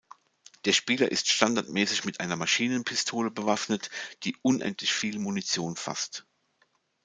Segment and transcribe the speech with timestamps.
[0.65, 3.91] Der Spieler ist standardmäßig mit einer Maschinenpistole bewaffnet,
[4.23, 6.25] die unendlich viel Munition fasst.